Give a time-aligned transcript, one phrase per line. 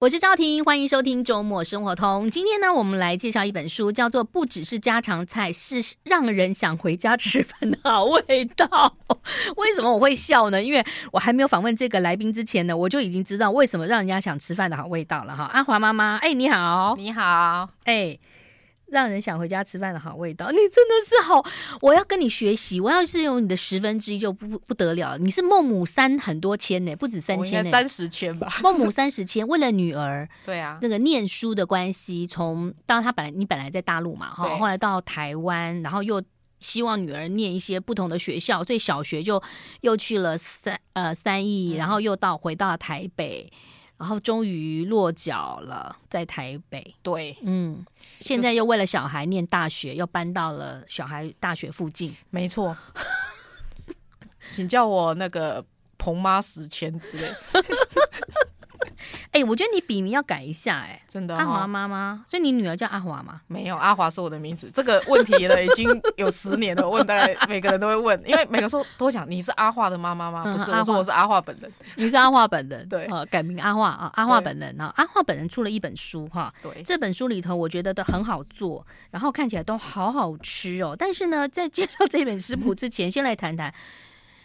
[0.00, 2.30] 我是赵婷，欢迎收听周末生活通。
[2.30, 8.66] 今天呢，我们来介绍一本书，叫做《不只是家常菜，是让人想回家吃饭的好味道》。
[9.58, 10.62] 为什么我会笑呢？
[10.62, 10.82] 因为
[11.12, 15.44] 我还没有访问这个来宾之前呢，我就已经知道为什么让人家想吃饭的好味道了哈。
[15.52, 18.18] 阿华妈妈，哎，你好，你好，哎。
[18.90, 21.44] 让人想回家吃饭的好味道， 你真的是好！
[21.80, 25.16] 我要跟你学习，我要是有你的十分之一就不不得了。
[25.18, 28.48] 你是孟母三很多千呢，不止三千呢，三十千吧。
[28.62, 36.22] 孟母三十千，为了女儿， 对啊，那个念书的关系，从当他本来你本来在大陆嘛，哈，后来到台湾，然后又
[36.58, 39.42] 希望女儿念一些不同的学校，所以小学就
[39.82, 43.50] 又去了三呃三义，然后又到回到了台北。
[44.00, 46.94] 然后终于落脚了，在台北。
[47.02, 47.84] 对，嗯，
[48.18, 52.16] 现在又为了小孩念大学，又搬到了小孩大学附近。
[52.30, 52.74] 没错，
[54.50, 55.62] 请叫我那个
[55.98, 57.30] 彭妈十千之类。
[59.32, 61.38] 哎、欸，我觉得你笔名要改一下、欸，哎，真的、哦。
[61.38, 63.40] 阿华妈妈，所以你女儿叫阿华吗？
[63.46, 64.70] 没有，阿华是我的名字。
[64.72, 66.88] 这个问题呢，已经有十年了。
[66.88, 70.42] 问大概每个人都会问，因为每个时候都会讲你是阿华的妈妈吗？
[70.44, 71.72] 不是，我说我是阿华本人。
[71.96, 80.96] 你是阿华本人， 对，呃，改名阿华啊，阿华本人啊，阿华本人出了一本书哈，对，这本书里头我觉得都很好做，然后看起来都好好吃哦。
[80.98, 83.72] 但是呢，在介绍这本食谱之前，先来谈谈。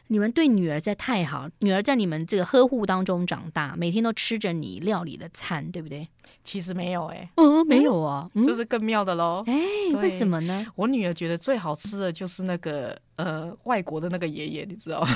[0.07, 6.07] 你们对女儿在太好，女儿在你们这个呵护当中长大，每天都吃着你料理的餐，对不对？
[6.43, 9.43] 其实没有哎、欸，嗯，没有啊，嗯、这是更妙的喽。
[9.47, 9.53] 哎，
[9.99, 10.65] 为什么呢？
[10.75, 15.07] 我女儿觉得最好吃的就是那个呃，外国的那个爷爷，你知道吗？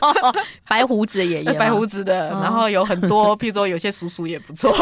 [0.68, 4.70] 白胡子的爷爷， 白胡子的，然后有很多，譬如说有些叔叔也不错。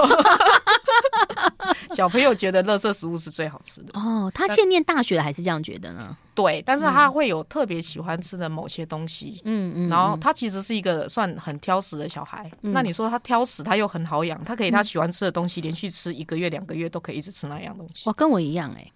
[1.94, 4.30] 小朋友觉得垃圾食物是最好吃的哦。
[4.34, 6.16] 他现在念大学了，还是这样觉得呢？
[6.34, 9.40] 对，但是他会有特别喜欢吃的某些东西。
[9.44, 9.88] 嗯嗯。
[9.88, 12.50] 然后他其实是一个算很挑食的小孩。
[12.62, 18.08] 嗯、那你说他挑食，他又很好养，他可以他喜欢吃的东西连续吃一个月、两个月都可以一直吃那样东西。
[18.08, 18.92] 哇，跟我一样哎、欸。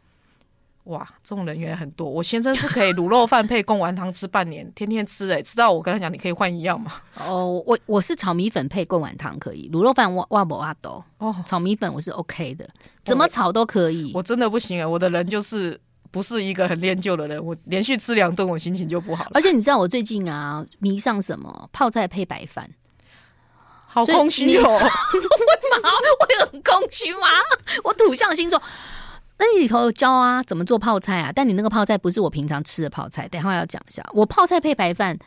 [0.85, 2.09] 哇，这种人员很多。
[2.09, 6.93] 我先生是可以卤肉饭配贡丸汤吃半年，天天吃哎、欸，吃到我跟他讲，你可以换一样吗？
[7.27, 12.69] 哦，我我是炒米粉配贡丸汤可以，卤肉饭哇哇不哇都哦，炒米粉我是 OK 的，
[13.03, 14.13] 怎么炒都可以。
[14.13, 15.81] 我，我真的不行哎，我的人就是
[16.11, 19.31] 不是一个很恋旧的人，我连续吃两顿我心情就不好了。
[19.33, 21.71] 而且你知道我最近啊迷上什么？
[21.73, 22.69] 泡菜配白饭，
[23.87, 24.71] 好空虚哦。
[24.71, 25.89] 为什么？
[26.21, 27.27] 我很空虚吗？
[27.83, 28.61] 我土象星座。
[29.39, 31.33] 那里头有教啊，怎么做泡菜啊？
[31.35, 34.05] 但你那个泡菜不是我平常吃的泡菜，等一下要讲一下。
[34.13, 35.19] 我泡菜配白饭，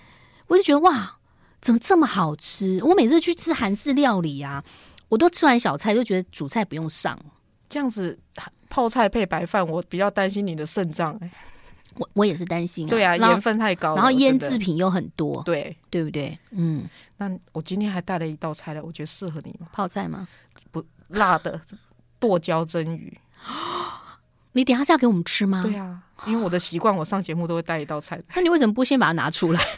[0.47, 1.18] 我就觉得哇，
[1.62, 2.81] 怎么这么好吃？
[2.84, 4.63] 我每次去吃韩式料理啊，
[5.09, 7.19] 我都吃完小菜就觉得主菜不用上。
[7.69, 8.18] 这样子
[8.69, 11.19] 泡菜配白饭，我比较担心你的肾脏。
[11.95, 12.89] 我我也是担心啊。
[12.89, 16.38] 对啊，盐分太高，然后腌制品又很多，对对不对？
[16.51, 16.88] 嗯。
[17.18, 19.68] 那我今天还带了一道菜来，我觉得适合你吗？
[19.74, 20.28] 泡菜吗？
[20.72, 21.59] 不，辣的
[22.19, 23.18] 剁椒蒸鱼。
[24.53, 25.62] 你等下是要给我们吃吗？
[25.62, 28.20] 对啊，因为我的习惯，我上节目都会带一道菜。
[28.36, 29.59] 那你为什么不先把它拿出来？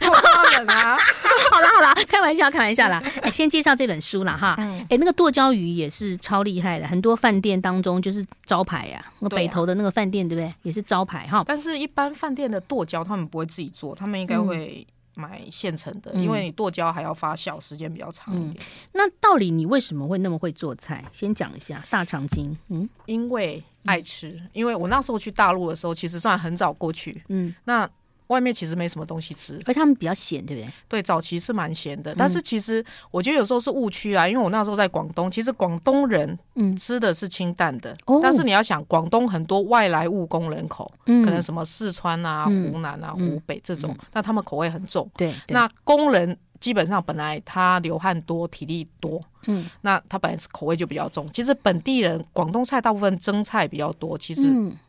[1.50, 3.02] 好啦好啦，开玩笑开玩笑啦。
[3.22, 4.54] 哎，先介绍这本书啦哈。
[4.58, 9.12] 哎、嗯，那个剁椒鱼也是超厉害的，很多饭店当中就是招牌呀、啊。
[9.20, 10.54] 那个北投的那个饭店对不对？
[10.62, 11.44] 也是招牌哈。
[11.46, 14.86] 但是，一般饭店的剁椒他们不会自己做，他们应该会。
[14.88, 18.54] 嗯买现成的，因为你剁椒还要发酵，时间比较长一点。
[18.54, 21.04] 嗯、那到底你为什么会那么会做菜？
[21.12, 22.56] 先讲一下大肠经。
[22.68, 24.30] 嗯，因为爱吃。
[24.30, 27.22] 嗯、因为我那时候去大陆的时候，其实算很早过去。
[27.28, 27.88] 嗯，那。
[28.30, 30.72] 外面其实没什么东西吃，而他们比较咸，对不对？
[30.88, 36.70] 对，早期是蛮咸的，嗯、但是其实我觉得有时候是误区啦，因为我那时候在广东，其实广东人嗯。
[36.76, 45.10] 吃的是清淡的，嗯、但是你要想广东很多外来务工人口，嗯、可能什么四川啊、湖南啊、嗯、湖北这种，那、嗯、他们口味很重。
[45.16, 45.54] 对，对。
[45.54, 51.28] 那工人基本上本来他流汗多、体力多，嗯，那他本来是口味就比较重。
[51.34, 54.42] 其实本地人广东菜大部分蒸菜比较多，其实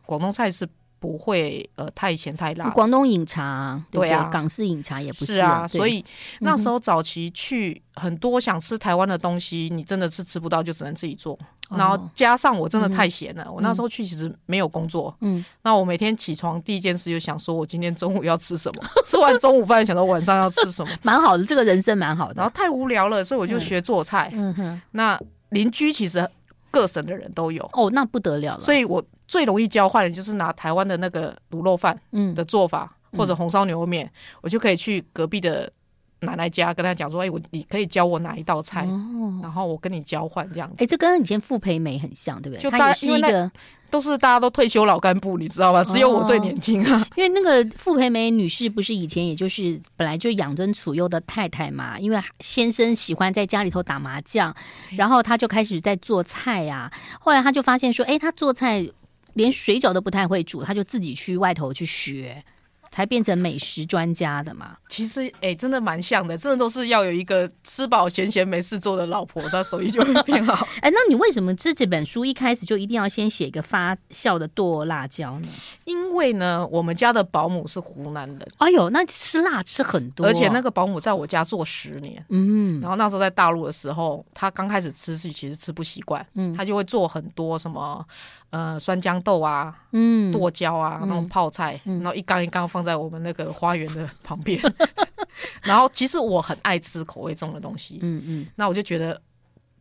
[0.05, 0.67] 广东菜是。
[1.01, 2.69] 不会呃太咸太辣。
[2.69, 5.67] 广东饮茶，对，啊，港式饮茶也不是，是啊。
[5.67, 6.05] 所以
[6.41, 11.33] 那时候早期去很多想吃台湾的东西，你真的是吃不到，就只能自己做。
[11.69, 15.15] 哦、然后加上我真的太闲了，嗯、我那时候去其实没有工作。
[15.21, 18.83] 嗯，那我每天起床第一件事就想说，我今天中午要吃什么？
[19.03, 20.91] 吃完中午饭想到晚上要吃什么？
[21.01, 22.35] 蛮好的，这个人生蛮好的。
[22.35, 24.29] 然后太无聊了，所以我就学做菜。
[24.35, 26.29] 嗯哼，那邻居其实
[26.69, 27.67] 各省的人都有。
[27.73, 28.59] 哦，那不得了了。
[28.61, 29.03] 所以我。
[29.31, 31.97] 最容易交换的就是拿台湾的那个卤肉饭
[32.35, 34.11] 的做法，嗯、或者红烧牛肉面，嗯、
[34.41, 35.71] 我就可以去隔壁的
[36.19, 42.61] 奶奶家，跟她讲说：“哎，我你可以教我哪一道菜，哦、然后我跟你交换这样子。”哎，这跟以前傅培梅很像，对不对？
[42.61, 43.49] 就大家因为那个
[43.89, 45.81] 都是大家都退休老干部，你知道吧？
[45.85, 46.99] 只有我最年轻啊。
[47.01, 54.53] 哦、因为那个傅培梅女士不是以前也就是本来就养尊处优的太太嘛，因为先生喜欢在家里头打麻将，
[54.97, 56.91] 然后她就开始在做菜呀、啊。
[57.19, 58.87] 后来她就发现说：“哎，她做菜
[59.33, 62.43] 连水饺都不太会煮，他就自己去外头去学。”
[62.91, 64.75] 才变成美食专家的嘛？
[64.89, 70.67] 其实，哎、欸，真的蛮像的，真的都是要有一个吃饱闲闲没事做的老婆，她手艺就会变好。
[70.81, 75.47] 哎、欸，那你为什么这这本书一开始就一定要先写一个发酵的剁辣椒呢？
[75.85, 78.45] 因为呢，我们家的保姆是湖南人。
[78.57, 82.21] 哎呦，那吃辣吃很多，而且那个保姆在我家做十年。
[82.27, 88.05] 嗯，然后那时候在大陆的时候，她刚开始吃是其实吃不习惯，嗯，她就会做很多什么。
[88.51, 94.59] 呃，酸豇豆啊，嗯，剁椒啊，那种泡菜，嗯、然后一缸一缸放在我们那个花园的旁边。
[94.61, 94.87] 嗯、
[95.63, 99.19] 然后其实我很爱吃口味重的东西，嗯嗯，那我就觉得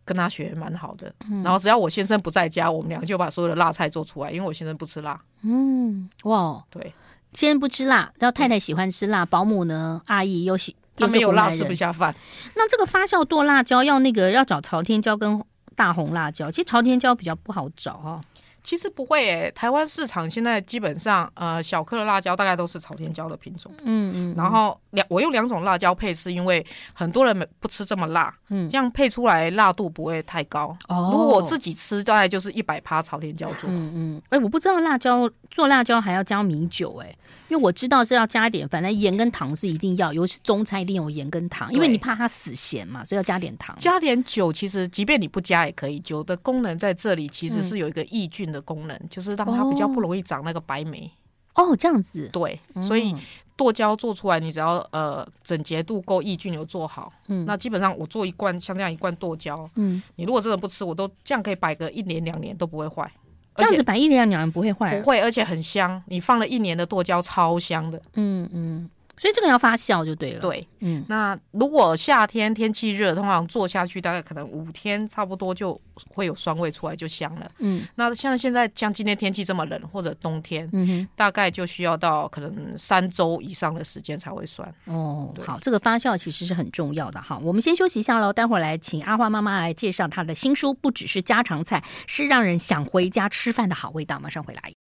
[0.05, 1.13] 跟他学蛮好的。
[1.29, 5.21] 嗯、然后只要我先生不在家，我们两个就把所有的辣菜做出来，因为我先生不吃辣。
[5.43, 6.95] 嗯，哇，对，
[7.33, 12.15] 先生不吃辣，然后太太喜欢吃辣，保姆呢，阿姨又喜，他没有辣吃不下饭。
[12.55, 15.43] 那这个发酵剁辣椒要那个要找朝天椒跟
[15.75, 18.21] 大红辣椒，其实朝天椒比较不好找哈。
[18.63, 23.73] 其实不会诶、欸，台湾市场现在基本上，呃，小颗的辣椒大概都是朝天椒的品种。
[23.85, 24.35] 嗯嗯。
[24.37, 30.77] 然后两我用两种辣椒配，是因为很多人不吃这么辣，嗯，这样配出来辣度不会太高。
[30.89, 31.09] 哦。
[31.11, 33.71] 如果我自己吃，大概就是一百趴朝天椒做。
[33.71, 34.23] 嗯嗯。
[34.27, 37.19] 哎、欸，我不知道辣椒做辣椒还要加米酒哎、欸，
[37.49, 43.75] 因为我知道是要加一点，反正盐跟糖是一定要，尤其中餐一定有盐跟糖，因为你怕它死咸嘛，所以要加点糖。
[43.79, 45.99] 加点酒，其实即便你不加也可以。
[46.01, 48.50] 酒的功能在这里其实是有一个抑菌。
[48.51, 51.11] 的功能就是让它比较不容易长那个白霉
[51.55, 53.15] 哦，这样子对，所以
[53.57, 63.11] 剁椒做出来，你只要呃整洁度够，抑菌有做好，嗯，那基本上我做一罐像这样一罐剁椒，嗯，你如果真的不吃，我都这样可以摆个一年两年都不会坏，
[63.57, 68.91] 这样子摆一年两年不会坏，不会，而且很香，你放了一年的剁椒超香的，嗯嗯。
[69.21, 70.41] 所以这个要发酵就对了。
[70.41, 75.79] 对，嗯，那如果夏天天气热，通常做下去大概可能五天，差不多就
[76.09, 77.51] 会有酸味出来，就香了。
[77.59, 84.67] 嗯，那像现在像今天天气这么冷，或者冬天，嗯哼，大概就需要到可能三周以上的时间才会酸。
[84.87, 87.39] 哦，好，这个发酵其实是很重要的哈。
[87.43, 94.19] 我们先休息一下喽，待会儿来请阿花妈妈来介绍她的新书，不只是家常菜，是让人想回家吃饭的好味道。
[94.19, 94.80] 马上回来。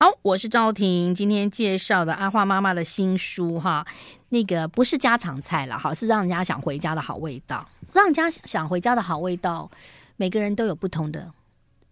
[0.00, 3.86] 好，我是赵婷，今天介绍的阿花妈妈的新书哈，
[4.28, 9.70] 那个不是家常菜了哈，是让人家想回家的好味道，让人家想回家的好味道，
[10.16, 11.32] 每个人都有不同的。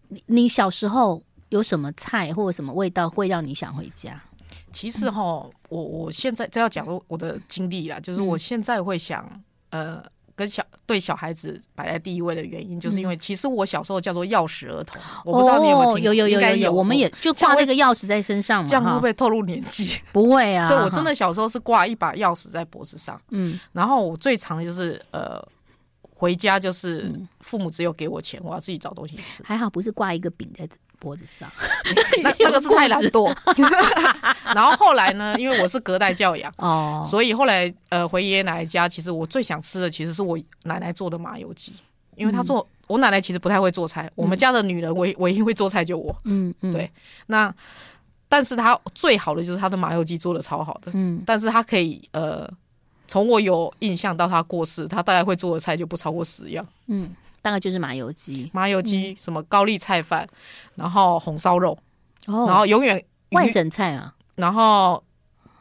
[0.08, 4.20] 你你小时候有什么菜或者什么味道会让你想回家？
[4.72, 5.22] 其实哈，
[5.68, 10.02] 我我现在这要讲我的经历啦，就是我现在会想，呃。
[10.34, 16.14] 跟小对小孩子摆在第一位的原因，就是因为其实我小时候叫做钥匙儿童，嗯、我不知道你有没有听过？
[16.14, 20.00] 有有有有有，我们也就挂这个钥匙在身上嘛，这样会不会透露年纪？
[20.12, 25.42] 不会啊， 对我真的小时候是挂一把钥匙在脖子上，嗯，然后我最常的就是呃，
[26.14, 29.42] 回家就是父母只有给我钱，我要自己找东西吃。
[29.44, 30.68] 还好不是挂一个饼在
[31.02, 31.50] 脖子上，
[32.22, 33.34] 那那个是太懒惰。
[34.54, 41.72] 然后后来呢，因为我是隔代教养哦， 所以后来呃回爷爷奶奶家，其实我最想吃的其实是我奶奶做的麻油鸡，
[42.14, 46.88] 因为她做、嗯、我奶奶其实不太会做菜，嗯、我们家的女人唯唯一会做菜就我，嗯嗯，对。
[47.26, 47.52] 那
[48.28, 52.48] 但是她最好的就是她的麻油鸡做的超好的，嗯，但是她可以呃
[53.08, 57.10] 从我有印象到她过世，她大概会做的菜就不超过十样，嗯。
[57.42, 60.26] 大概就是麻油鸡，麻油鸡，什么高丽菜饭，
[60.76, 61.76] 然后红烧肉，
[62.24, 65.02] 然后永远外省菜啊，然后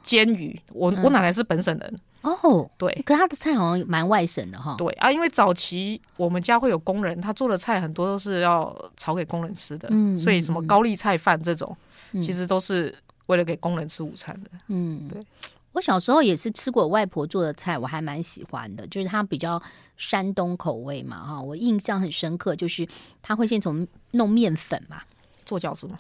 [0.04, 0.58] 煎鱼。
[0.72, 2.00] 我我奶奶是本省人。
[2.22, 4.76] 哦，对，可是他的菜好像蛮外省的哈。
[4.78, 11.76] 对啊，因为早期我们家会有工人，他做的菜很多都是要炒给工人吃的，嗯所以什么高丽菜饭这种，
[12.14, 12.96] 其实都是
[13.26, 14.52] 为了给工人吃午餐的。
[14.68, 15.20] 嗯，对。
[15.74, 19.62] 我小时候也是吃过外婆做的菜，我还蛮喜欢的，就是它比较
[19.96, 22.86] 山东口味嘛，哈，我印象很深刻，就是
[23.22, 25.02] 他会先从弄面粉嘛，
[25.46, 25.98] 做饺子嘛，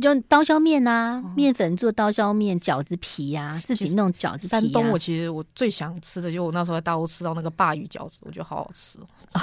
[0.00, 4.60] 就刀削面啊，面粉做刀削面，饺子皮啊，自己弄饺子皮啊。
[4.60, 9.40] 山东我其实我最想吃的，就我那时候在大陆吃到那个鲅鱼饺子，我觉得好好吃哦。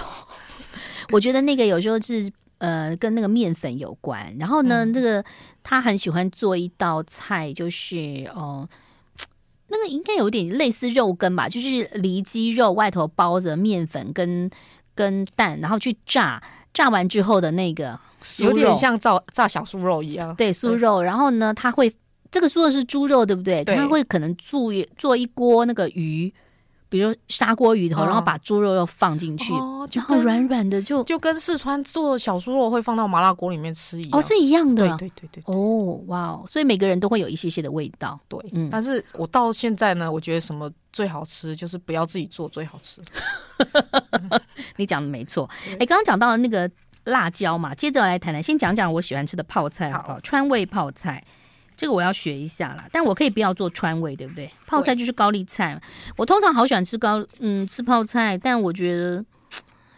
[1.11, 5.21] 我觉得那个有时候是呃跟那个面粉有关，然后呢，那个
[5.63, 8.65] 他很喜欢做一道菜，就是哦。
[8.69, 8.69] 呃
[9.67, 14.49] 那个应该有点类似肉羹吧，就是离鸡肉外头包着面粉跟
[14.93, 16.41] 跟蛋，然后去炸，
[16.73, 17.99] 炸完之后的那个
[18.37, 20.35] 有点像炸炸小酥肉一样。
[20.35, 21.01] 对，酥肉。
[21.01, 21.93] 然后呢，它会
[22.31, 23.63] 这个酥肉是猪肉，对不对？
[23.63, 26.33] 对，他会可能做做一锅那个鱼。
[26.95, 43.01] 比如砂锅鱼头，然后把猪肉又放进去，哦、然后软软的就，就就跟四川做小猪肉会放到麻辣锅里面吃一样，哦，是一样的，对对对对，哦，哇哦，所以每个人都会有一些些的味道，对，嗯，但是我到现在呢，我觉得什么最好吃，就是不要自己做最好吃。
[44.77, 46.71] 你讲的没错，哎，刚刚讲到了那个
[47.03, 50.13] 辣椒嘛，接着来谈谈，先讲讲我喜欢吃的泡菜好不好？
[50.13, 51.21] 好，川味泡菜。
[51.77, 54.49] 这个我要学一下啦，但我可以不要做川味，对不对？
[54.65, 55.81] 泡菜就是高丽菜，
[56.15, 59.23] 我通常好喜欢吃高嗯吃泡菜，但我觉得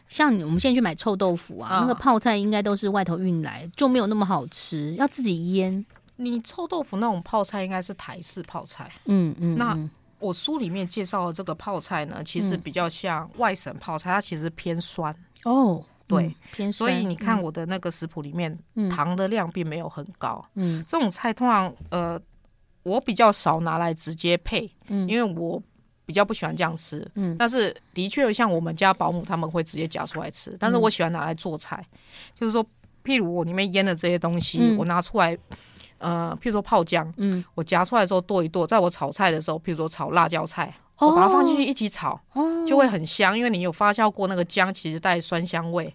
[0.08, 5.86] 像我们现在去买臭豆腐啊，哦、那个泡菜应该都是外头运来，就没有那么好吃，要自己腌。
[6.16, 9.56] 你臭豆腐那种泡菜应该是台式泡菜，嗯嗯。
[9.56, 15.84] 嗯那我书里面介绍的这个泡菜呢，其实比较像外省泡菜，它其实偏酸哦。
[16.08, 20.44] 对，所以你看我的那个食谱里面，嗯、糖的量并没有很高。
[20.56, 22.20] 嗯，这种菜通常呃，
[22.84, 25.62] 我比较少拿来直接配，嗯，因为我
[26.06, 27.06] 比较不喜欢这样吃。
[27.16, 31.98] 嗯，但是的确像我们家保姆他们会直接夹出来吃，但是我喜欢拿来做菜，嗯、
[32.40, 32.66] 就是说，
[33.04, 35.38] 譬如我里面腌的这些东西，嗯、我拿出来，
[35.98, 40.74] 呃，譬如说泡姜，嗯，我夹出来时候剁一剁，在我炒菜的时候，譬如说炒辣椒菜。
[41.00, 45.94] 我把它放进去一起炒，哦、就会很香，因为你有发酵过那个姜，其实带酸香味。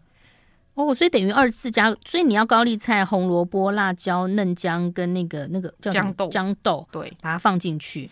[0.74, 8.08] 哦，所以等于二次加，所以你要高丽菜、红萝卜、辣椒、嫩姜跟那个那个叫姜豆，姜豆，对，把它放进去。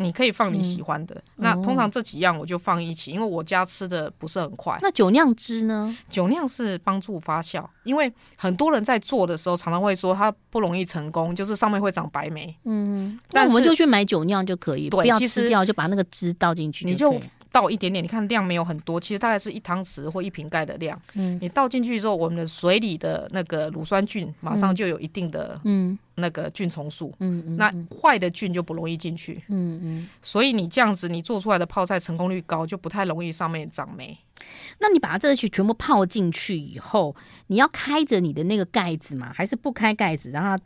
[0.00, 4.78] 你可以放你喜欢的，嗯、那通常这几样我就放一起，因为我家吃的不是很快。
[4.82, 5.96] 那酒酿汁呢？
[6.08, 12.54] 酒酿是帮助发酵，因为很多人在做的时候常常会说它不容易成功，就是上面会长白霉。
[12.64, 17.14] 嗯，那我们就去买酒酿就可以，对，不要吃掉，就把那个汁倒进去，你就。
[17.52, 21.00] 倒一点点，你看量没有很多，其实大概是一汤匙或一瓶盖的量。
[21.14, 27.12] 嗯，你倒进去之后，我们的水里的那个乳酸菌马上就有一定的嗯那个菌虫数。
[27.18, 29.42] 嗯嗯，那坏的菌就不容易进去。
[29.48, 34.16] 嗯嗯，所以你这样子，你做出来的泡菜成功率高，就不太容易上面长霉。
[34.78, 37.14] 那你把它这些全部泡进去以后，
[37.48, 39.32] 你要开着你的那个盖子吗？
[39.34, 40.56] 还是不开盖子，让它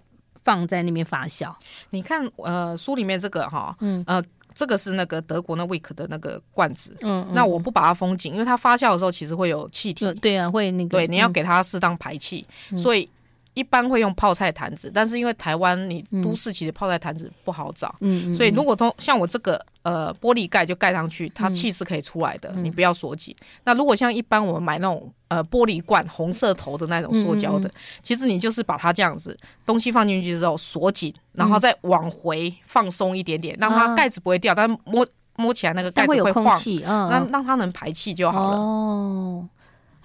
[0.45, 1.55] 放在那边发酵？
[1.91, 4.23] 你看，呃，书里面这个哈，嗯呃。
[4.55, 13.09] 这个是那个德国那 week 的那个罐子，嗯，嗯，那我不把它封紧，因为它发酵的时候其实会有气体，对啊，会那个，对，你要给它适当排气，嗯、所以
[13.55, 19.65] 一般会用泡菜坛子，但是因为台湾你都市其实泡菜坛子不好找，嗯，所以如果通像我这个。
[19.85, 23.37] 呃，玻璃盖就盖上去，它气是可以出来的，嗯、你不要锁紧。
[23.39, 27.71] 嗯、那如果像一般我们买那种呃玻璃罐，红色头的那种塑胶的，
[28.03, 35.07] 其实你就是把它这样子东西放进去之后锁紧，然后再往回放松一点点，让它盖子不会掉，嗯、但摸
[35.37, 38.57] 摸起来那个盖子会晃，嗯、让让它能排气就好了。
[38.57, 39.47] 哦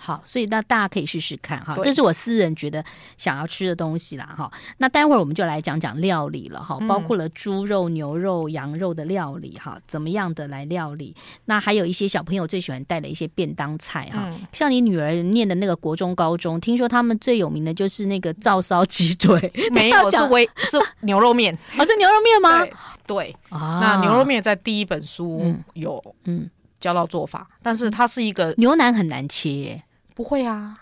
[0.02, 2.82] 好，所以那大家可以试试看哈，这是我私人觉得
[3.18, 4.50] 想要吃的东西啦哈。
[4.78, 11.14] 那待会儿我们就来讲讲料理了哈，包括了猪肉、牛肉、羊肉的料理哈，怎么样的来料理？
[11.46, 22.66] 那还有一些小朋友最喜欢带的一些便当菜哈，嗯、像你女儿念的那个国中、高中，听说他们最有名的就是那个照烧鸡腿， 没有是微是牛肉面， 哦是牛肉面吗？
[23.06, 26.50] 对，啊，那牛肉面在第一本书有嗯。
[26.80, 29.84] 教到做法，嗯、但是它是一个牛腩很难切耶。
[30.20, 30.78] 不会啊，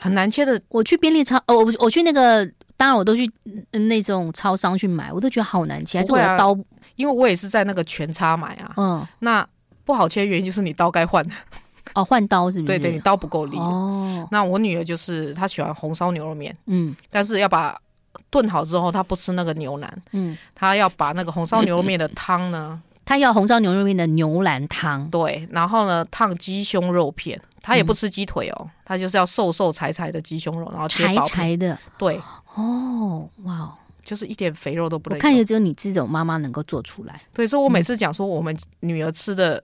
[0.00, 0.58] 很难切的。
[0.70, 2.42] 我去便利超，哦，我我去那个，
[2.74, 3.30] 当然我都去
[3.72, 5.98] 那种超商去买，我都觉得好难切。
[5.98, 6.56] 还是我的刀，
[6.96, 8.72] 因为我也是在那个全叉买啊。
[8.78, 9.46] 嗯，那
[9.84, 11.22] 不好切原因就是你刀该换。
[11.94, 12.78] 哦，换刀是不是？
[12.78, 13.58] 对对，你刀不够利。
[13.58, 17.78] 哦，那我女儿就是她喜欢红烧牛肉面，嗯，但是要把
[18.30, 27.38] 炖好之后，她不吃那个牛腩，嗯，她要把那个红烧牛肉面的汤呢， 她要红烧牛肉面的牛腩汤，对，然后呢烫鸡胸肉片。
[27.62, 31.78] 他也不吃鸡腿哦，他就是要瘦瘦柴柴的鸡胸肉，然后切薄柴柴的。
[31.96, 32.20] 对，
[32.56, 33.72] 哦，哇，
[34.04, 35.16] 就是一点肥肉都不能。
[35.16, 37.22] 我看也只有你这种妈妈能够做出来。
[37.32, 39.62] 对，所以我每次讲说我们女儿吃的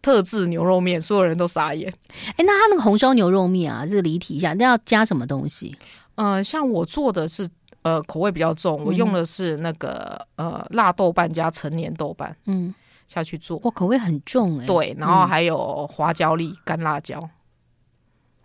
[0.00, 1.92] 特制牛肉面，所有人都傻眼。
[2.30, 5.76] 哎，那他那个红烧牛肉面啊，这个离题一下，那要加什么东西？
[6.14, 7.46] 呃，像我做的是
[7.82, 12.34] 呃口味比较重，我用的是那个呃辣豆瓣加陈年豆瓣。
[12.46, 12.74] 嗯。
[13.08, 14.66] 下去做，哇，口味很重哎。
[14.66, 17.18] 对，然后还有花椒粒、干辣椒。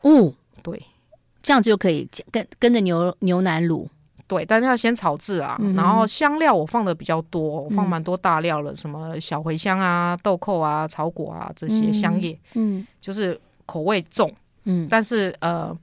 [0.01, 0.84] 哦，对，
[1.43, 3.88] 这样子就可以跟跟着牛牛腩卤。
[4.27, 5.60] 对，但是要先炒制啊。
[5.75, 12.36] 然后香料我放的比较多，我放蛮多大料了，什么小茴香啊、豆蔻啊、草果啊这些香叶。
[12.53, 14.32] 嗯，就是口味重。
[14.63, 15.77] 嗯，但是呃。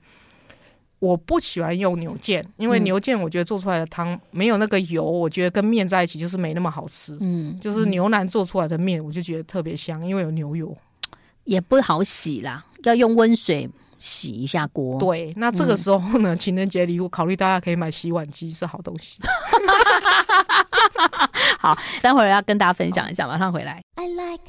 [1.01, 7.17] 我不喜欢用牛腱，因为牛腱我觉得做出来的汤没有那个油，我觉得跟面在一起就是没那么好吃。
[7.21, 10.77] 嗯，就是牛腩做出来的面，我就觉得特别香，因为有牛油，
[11.45, 13.67] 也不好洗啦，要用温水
[13.97, 14.99] 洗一下锅。
[14.99, 19.19] 对，那这个时候呢，情人节礼物考虑大家可以买洗碗机，是好东西。
[21.57, 23.81] 好，待会儿要跟大家分享一下，马上回来。
[23.95, 24.43] I like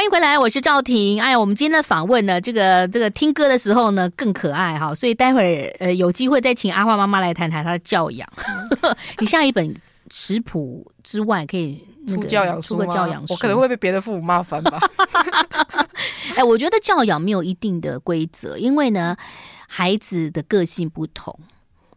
[0.00, 1.20] 欢迎回来，我是赵婷。
[1.20, 8.26] 哎呀，我们今天的访问呢，这个这个听歌的时候呢更可爱哈，所以待会儿呃有机会再请阿花妈妈来谈谈她的教养。
[9.20, 9.76] 你下一本
[10.10, 12.62] 食谱之外，可以出教养？
[12.62, 14.80] 出个教养书，我可能会被别的父母骂翻吧。
[16.34, 19.14] 哎，我觉得教养没有一定的规则，因为呢，
[19.68, 21.38] 孩子的个性不同。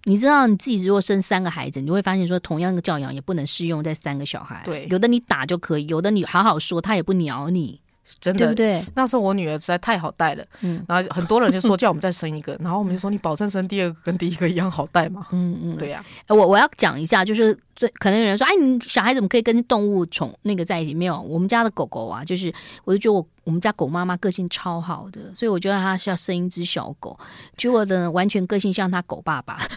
[0.03, 4.61] 你知道你自己如果生三个孩子，你会发现说，同样的教养也不能适用在三个小孩。
[4.65, 7.79] 对，有的你打就可以，有的你好好说，他也不鸟你。
[8.19, 8.85] 真的，对不对？
[8.95, 15.27] 那时候我女儿实在太好带了，嗯，然后很多人就说叫我们再生一个， 然后我们就说你保证生第二个跟第一个一样好带嘛？
[15.31, 16.35] 嗯嗯，对呀、啊。
[16.35, 20.93] 我我要讲一下，就是最可能有人说，哎，你小孩怎么可以跟动物宠那个在一起？
[20.93, 27.17] 没有，我们家的狗狗啊，就是我就觉得我我们家狗妈妈个性超好的，所以我觉得它是要生一只小狗，
[27.57, 29.59] 结果呢，完全个性像他狗爸爸。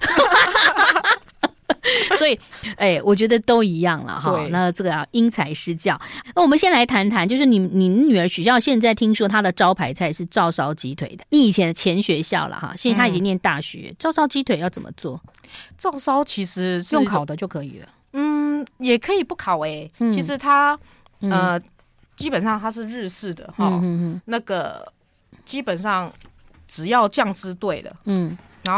[2.18, 2.38] 所以，
[2.76, 4.46] 哎、欸，我觉得都一样了哈。
[4.50, 6.00] 那这个要因材施教。
[6.34, 11.25] 那我们先来谈谈，就是你你女儿学校现在听说她的招牌菜是照烧鸡腿的。
[11.30, 15.20] 你以前的前学校了哈，现在她已经念大学，照烧鸡腿要怎么做？
[15.78, 17.88] 照烧其实是用烤的就可以了。
[18.12, 20.10] 嗯，也可以不烤哎、欸嗯。
[20.10, 20.78] 其实它
[21.20, 21.62] 呃、嗯，
[22.16, 23.80] 基本上它是日式的哈。
[24.25, 24.92] 那个
[25.44, 26.12] 基本上
[26.66, 28.36] 只要酱汁对了，嗯。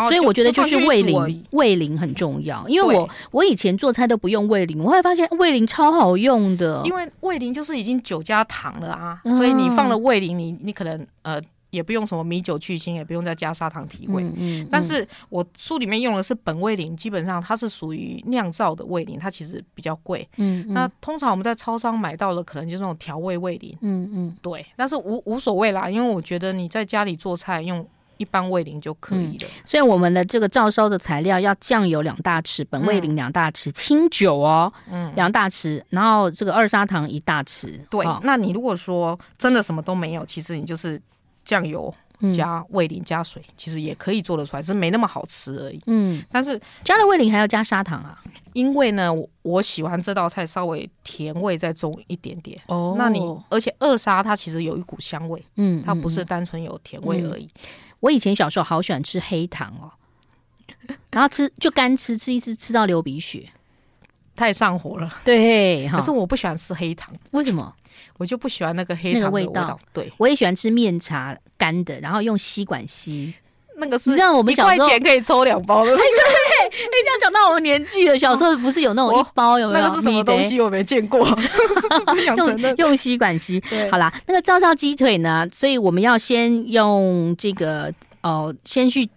[0.09, 2.67] 所以我觉得就是味淋，味淋很重要。
[2.69, 6.83] 因为我我以前做菜都不用味淋，我会发现味淋超好用的。
[6.85, 11.41] 因为味淋就是已经酒加糖了啊，嗯、所以你放了味淋，你你可能呃
[11.71, 14.23] 也不用什么米酒去腥，也不用再加砂糖提味。
[14.23, 20.27] 嗯，嗯，但是我书里面用的是本味淋，基本上它是属于酿造的味淋，它其实比较贵。
[20.37, 23.77] 嗯，嗯，那通常我们在超商买到的可能就是那种调味味淋。
[23.83, 27.87] 嗯嗯，对，但是无无所谓啦，因为我觉得你在家里做菜用。
[28.19, 29.63] 一般味淋就可以了，嗯。
[29.65, 37.81] 所以我们的这个照烧的材料要酱油两大匙，本味淋两大匙，嗯，清酒哦，嗯，两大匙，然后这个二砂糖一大匙。
[37.89, 41.01] 对，哦，那你如果说真的什么都没有，其实你就是
[41.45, 41.93] 酱油
[42.35, 45.81] 加味淋加水，嗯，其实也可以做得出来，只是没那么好吃而已。
[45.87, 48.21] 嗯，但是加了味淋还要加砂糖啊？
[48.55, 52.61] 因为呢，我喜欢这道菜稍微甜味再重一点点。
[52.67, 53.21] 哦，那你
[53.51, 57.45] 而且二砂它其实有一股香味，嗯，它不是单纯有甜味而已。
[57.45, 59.91] 嗯嗯我以前小时候好喜欢吃黑糖哦，
[61.11, 63.49] 然后吃就干吃，吃一吃吃到流鼻血，
[64.37, 65.19] 太上火了。
[65.25, 67.75] 对， 可是我不喜欢吃黑糖，为什么？
[68.19, 69.53] 我就不喜欢那个黑糖的味道。
[69.53, 69.81] 那个味道。
[69.93, 73.35] 对，我也喜欢吃面茶干的，然后用吸管吸。
[73.79, 75.97] 那个是，你知道我们小时候一块钱可以抽两包的。
[75.97, 78.19] 对，哎，这样讲到我年纪了。
[78.19, 79.85] 小时候不是有那种一包有没有？
[79.85, 80.61] 那个是什么东西？
[80.61, 81.27] 我没见过。
[82.37, 83.63] 用用吸管吸。
[83.91, 85.47] 好啦，那个照照鸡腿呢？
[85.53, 89.09] 所以我们要先用这个哦，先去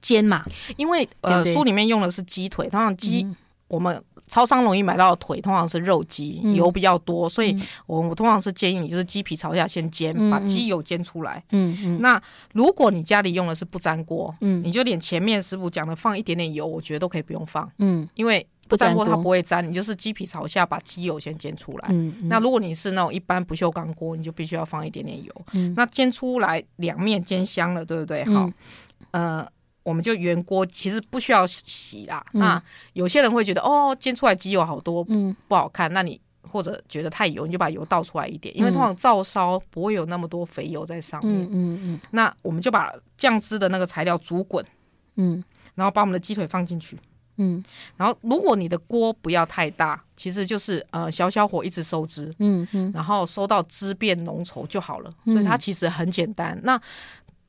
[0.00, 0.42] 煎嘛。
[0.76, 3.26] 因为呃，书里面用的是鸡腿，通常鸡
[3.68, 4.02] 我们。
[4.28, 11.42] 超商容易买到的腿通常是肉鸡，嗯，油比较多，所以我我通常是建议你就是鸡皮朝下先煎，嗯，把鸡油煎出来。
[11.52, 11.98] 嗯嗯。
[12.00, 12.20] 那
[12.52, 17.70] 如果你家里用的是不粘锅，嗯，你就连前面师傅讲的放一点点油，我觉得都可以不用放。
[17.78, 21.86] 嗯，因为不粘锅它不会粘，你就是鸡皮朝下把鸡油先煎出来。
[21.90, 22.28] 嗯，嗯。
[22.28, 25.32] 那如果你是那种一般不锈钢锅，你就必须要放一点点油。
[25.52, 25.72] 嗯。
[25.76, 28.24] 那煎出来两面煎香了，对不对？
[28.24, 28.50] 好，
[29.12, 29.48] 嗯，呃。
[29.86, 32.20] 我们就原锅，其实不需要洗啦。
[32.32, 32.62] 嗯、那
[32.94, 35.92] 有些人会觉得，哦，煎出来鸡油好多，嗯，不好看。
[35.92, 41.44] 那你或者觉得太油，你就把油倒出来一点，因为通常照烧不会有那么多肥油在上面。
[41.44, 42.00] 嗯嗯，嗯。
[42.10, 44.64] 那我们就把酱汁的那个材料煮滚，
[45.14, 45.40] 嗯，
[45.76, 46.98] 然后把我们的鸡腿放进去，
[47.36, 47.62] 嗯，
[47.96, 55.12] 然后如果你的锅不要太大，其实就是呃小小火一直收汁，嗯嗯，然后收到汁变浓稠就好了。
[55.26, 56.58] 所以它其实很简单。
[56.64, 56.80] 那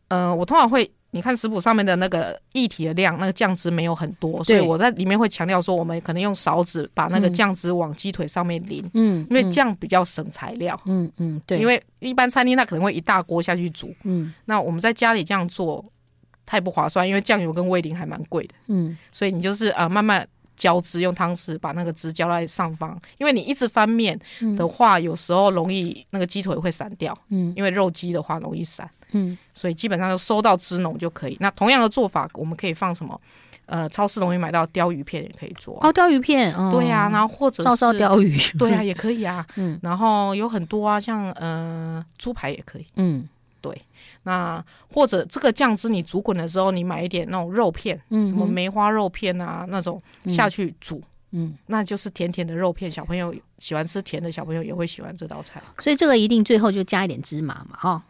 [0.09, 0.91] 呃，我通常会。
[1.11, 15.83] 你看食谱上面的那个液体的量，那个酱汁没有很多，所以我在里面会强调说，我们可能用勺子把那个酱汁往鸡腿上面淋，嗯，因为这样比较省材料，嗯嗯，对，因为一般餐厅它可能会一大锅下去煮，嗯，那我们在家里这样做
[16.45, 24.19] 太不划算，因为酱油跟味淋还蛮贵的，嗯，所以你就是啊、呃、慢慢浇汁，用汤匙把那个汁浇在上方，因为你一直翻面
[24.57, 28.89] 的话，有时候容易那个鸡腿会散掉，嗯，因为肉鸡的话容易散。
[29.11, 31.37] 嗯，所以基本上就收到汁浓就可以。
[31.39, 33.19] 那同样的做法，我们可以放什么？
[33.65, 35.77] 呃，超市容易买到鲷鱼片也可以做。
[35.81, 37.09] 哦，鲷鱼片，哦、对呀、啊。
[37.09, 39.45] 然后或者是照烧鯛鱼，对呀、啊，也可以啊。
[39.57, 42.85] 嗯，然后有很多啊，像呃猪排也可以。
[42.95, 43.27] 嗯，
[43.59, 43.81] 对。
[44.23, 52.89] 那或者这个酱汁你煮滚的时候，你买一点那种肉片，嗯，什么梅花肉片啊那种下去煮，嗯，那就是甜甜的肉片。
[52.89, 55.61] 小朋友喜欢吃甜的，小朋友也会喜欢这道菜。
[55.79, 58.01] 所以这个一定最后就加一点芝麻嘛，哈。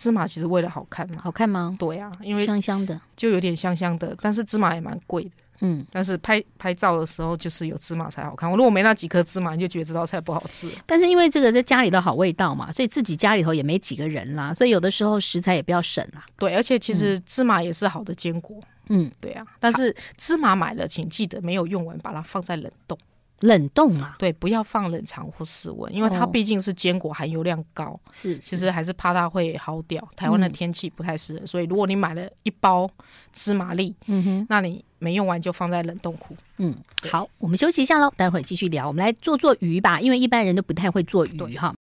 [0.00, 1.76] 芝麻其实为了好看嘛，好看吗？
[1.78, 5.30] 对啊，因为香香的，就有点香香的，但是芝麻也蛮贵的。
[5.62, 8.50] 嗯，但是拍拍照的时候就是有芝麻才好看。
[8.50, 10.70] 我如果没那几颗芝麻，你就觉得这道菜不好吃。
[10.86, 16.24] 但是因为这个在家里的好味道嘛，所以自己家里头也没几个人啦，所以有的时候食材也不要省啦。
[16.38, 18.56] 对，而且其实芝麻也是好的坚果。
[18.88, 19.46] 嗯，对啊。
[19.60, 22.98] 但是芝麻买了，请记得没有用完，把它放在冷冻。
[23.40, 27.98] 冷冻啊，对，不要放冷藏或室温，因为它毕竟是坚果，含油量高。
[28.12, 30.06] 是、哦，其实还是怕它会耗掉。
[30.14, 32.88] 台湾的天气不太适合、嗯，所以如果你买了一包
[33.32, 36.36] 芝麻粒，嗯哼，那你没用完就放在冷冻库。
[36.58, 36.74] 嗯，
[37.10, 38.86] 好，我们休息一下喽，待会儿继续聊。
[38.86, 41.74] 我们来做做鱼吧，因为一般人都不太会做鱼哈。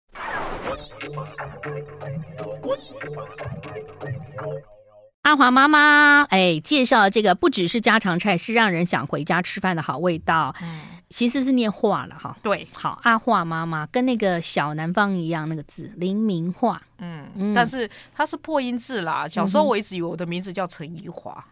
[5.23, 10.55] 阿华妈妈，哎，介绍这个不只是家常菜，是让人想回家吃饭的好味道。
[10.61, 10.81] 嗯。
[11.09, 19.27] 其实是念画了哈，对，好阿画妈妈跟那个小南方一样，那个字林明画，嗯，嗯，但是它是破音字啦。
[19.29, 21.45] 小时候我一直以为我的名字叫陈怡华，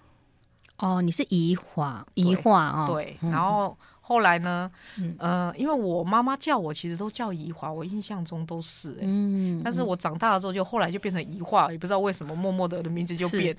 [0.79, 3.77] 哦，你是怡华，怡华啊，对，然后。
[4.07, 13.57] 后来呢，嗯，呃，因为我妈妈叫我，其实都叫怡华，我印象中都是、欸，嗯，但是我长大了之后，就后来就变成怡华，也不知道为什么，默默的我的名字就变。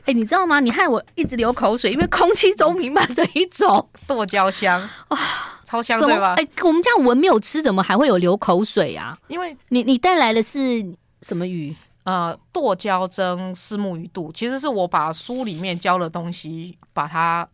[0.00, 0.58] 哎、 欸，你知道吗？
[0.58, 5.16] 你害我一直流口水，因为空气中弥漫着一种 剁椒香啊，
[5.64, 6.34] 超香对吧？
[6.38, 9.16] 哎、欸，我们家文没有吃，怎么还会有流口水啊？
[9.28, 10.84] 因为你你带来的是
[11.22, 11.72] 什么鱼？
[12.02, 17.48] 呃，剁椒蒸虱目鱼肚，其实是我把书里面教的东西把它。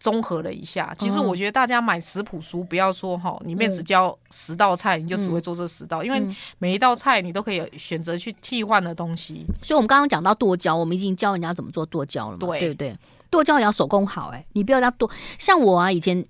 [0.00, 6.20] 综合了一下，其实我觉得大家买食谱书，不要说哈，里面只教十道菜，你就只会做这十道，因为
[6.58, 9.44] 每一道菜你都可以选择去替换的东西。
[9.62, 12.98] 所以，我们刚刚讲到剁椒，我们已经教人家怎么做剁椒了嘛，对，对不对？
[13.28, 15.08] 剁椒也要手工好，哎，你不要让它剁。
[15.38, 16.24] 像我啊，以前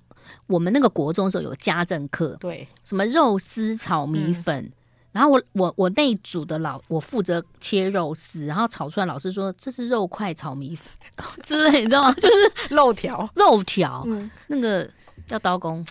[0.49, 4.65] 我们那个国中的时候有家政课，对，什么肉丝炒米粉。
[4.65, 4.73] 嗯
[5.13, 10.87] 然后我我我那一组的老我负责切肉丝，然后炒出来，老师说这是肉块炒米粉
[11.43, 12.13] 之类，你知道吗？
[12.15, 14.89] 就是肉 条肉条，嗯，那个
[15.29, 15.85] 要刀工。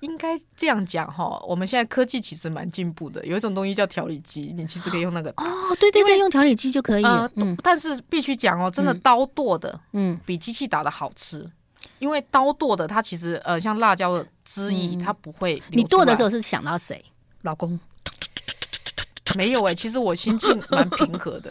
[0.00, 5.44] 应该这样讲哈，我们现在科技其实蛮进步的，有一种东西叫调理机，你其实可以用那个哦，
[5.80, 7.04] 对对对，用调理机就可以。
[7.04, 11.52] 呃、嗯，但是必须讲哦，真的刀剁的，嗯，比机器打的好吃，嗯、
[11.98, 15.60] 因为刀剁的它其实呃，像辣椒的汁液，它不会。
[15.70, 17.04] 你剁的时候是想到谁？
[17.42, 17.78] 老公。
[19.38, 21.48] 没有哎、欸，其实我心境蛮平和的。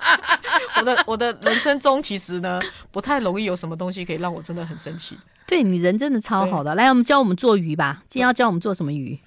[0.78, 2.58] 我的我的人生中其实呢，
[2.90, 5.14] 不太容易有什么东西可以让我真的很生气。
[5.46, 6.74] 对，你人真的超好的。
[6.74, 8.02] 来，我们教我们做鱼吧。
[8.08, 9.18] 今天要教我们做什么鱼？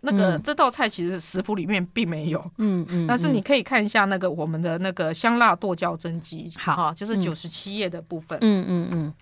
[0.00, 2.44] 那个、嗯、这道菜其实食谱里面并没有。
[2.56, 3.06] 嗯嗯。
[3.06, 8.36] 但是你可以看一下那个我们的那个香辣剁椒蒸鸡，好，就是九十七页的部分。
[8.40, 9.14] 嗯嗯嗯。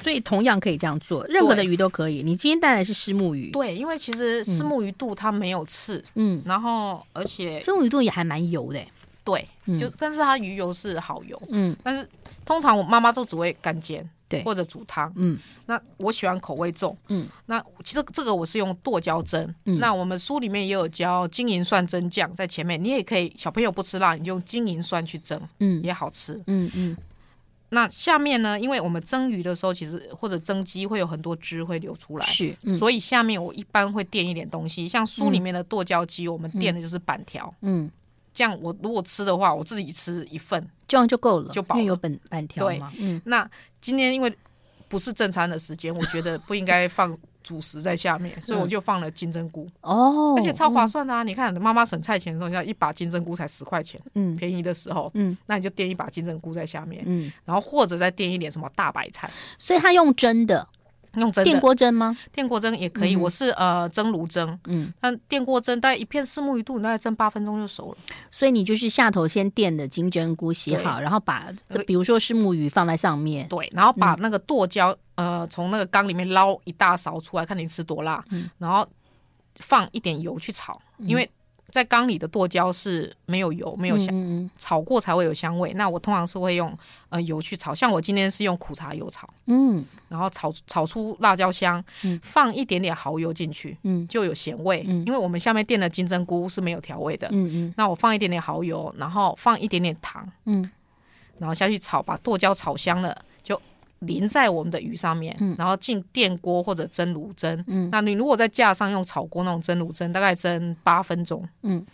[0.00, 2.22] 所以同样可以这样做，任何的鱼都可以。
[2.22, 8.80] 你今天带来是石目鱼，对，因为其实石目鱼肚它没有刺，嗯，然后而且石目鱼肚也还蛮油的，
[9.22, 12.06] 对，就但是它鱼油是好油，嗯，但是
[12.44, 26.96] 通常我妈妈都只会干煎，对，或者煮汤，嗯，那我喜欢口味重，嗯，那其实这个我是用剁椒蒸，嗯，那我们书里面也有教金银蒜蒸酱在前面，你也可以，小朋友不吃辣，你就用金银蒜去蒸，嗯，也好吃，嗯嗯。
[27.74, 28.58] 那下面呢？
[28.58, 34.88] 因为我们蒸鱼的时候，其实或者蒸鸡会有很多汁会流出来，是、嗯，所以下面我一般会垫一点东西。
[34.88, 37.90] 像书里面的剁椒鸡，我们垫的就是板条，嗯，
[38.32, 42.90] 这样我如果吃的话，我自己吃一份，这样就够了，就饱了，因为有板板条嘛。
[42.98, 43.46] 嗯，那
[43.80, 44.34] 今天因为
[44.88, 47.14] 不是正餐的时间，我觉得不应该放。
[47.44, 49.68] 主食在下面，所以我就放了金针菇。
[49.82, 51.22] 哦，而且超划算的啊！
[51.22, 60.66] 嗯、你看，妈妈省菜钱的时候，要一把金针菇才十块钱，嗯，便宜的时候，嗯，那你就垫一把金针菇在下面，嗯，然后或者再垫一点什么大白菜，所以他用蒸的。
[61.20, 62.16] 用蒸电锅蒸吗？
[62.32, 67.98] 电锅蒸也可以，嗯、我是呃蒸炉蒸，嗯，那电锅蒸大概一片虱目鱼肚，大概蒸八分钟就熟了。
[68.30, 78.86] 所以你就是下头先垫的金针菇洗好，然后把这比如说是木鱼放在上面，对，然后把那个剁椒、嗯、呃从那个缸里面捞一大勺出来，看你吃多辣，嗯，然后
[79.60, 81.30] 放一点油去炒，嗯、因为。
[81.74, 85.72] 在缸里的剁椒是没有油、没有香，嗯、炒过才会有香味。
[85.72, 86.72] 那我通常是会用
[87.08, 100.70] 呃油去炒，像我今天是用苦茶油炒，嗯，然后炒炒出辣椒香，嗯，放一点点蚝油进去，嗯，就有咸味，嗯，因为我们下面垫的金针菇是没有调味的，嗯嗯，那我放一点点蚝油，然后放一点点糖，嗯，
[101.38, 103.20] 然后下去炒，把剁椒炒香了。
[104.06, 107.64] 淋在我们的鱼上面，嗯、然后进电锅或者蒸炉蒸。
[107.66, 111.46] 嗯，那你如果在架上用炒锅那种蒸炉蒸，大概蒸八分钟。
[111.62, 111.84] 嗯，